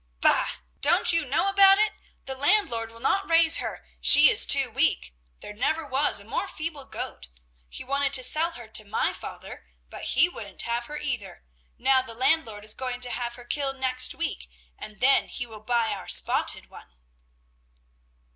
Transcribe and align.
"Bah, 0.19 0.53
don't 0.79 1.13
you 1.13 1.27
know 1.27 1.47
about 1.47 1.77
it? 1.77 1.93
The 2.25 2.33
landlord 2.33 2.89
will 2.91 2.99
not 2.99 3.29
raise 3.29 3.57
her, 3.57 3.85
she 3.99 4.31
is 4.31 4.47
too 4.47 4.67
weak; 4.71 5.13
there 5.41 5.53
never 5.53 5.85
was 5.85 6.19
a 6.19 6.23
more 6.23 6.47
feeble 6.47 6.85
goat. 6.85 7.27
He 7.69 7.83
wanted 7.83 8.11
to 8.13 8.23
sell 8.23 8.53
her 8.53 8.67
to 8.67 8.83
my 8.83 9.13
father, 9.13 9.67
but 9.91 10.17
he 10.17 10.27
wouldn't 10.27 10.63
have 10.63 10.87
her 10.87 10.97
either; 10.97 11.43
now 11.77 12.01
the 12.01 12.15
landlord 12.15 12.65
is 12.65 12.73
going 12.73 12.99
to 13.01 13.11
have 13.11 13.35
her 13.35 13.45
killed 13.45 13.77
next 13.77 14.15
week, 14.15 14.49
and 14.75 14.99
then 15.01 15.27
he 15.27 15.45
will 15.45 15.61
buy 15.61 15.91
our 15.91 16.07
spotted 16.07 16.71
one." 16.71 16.97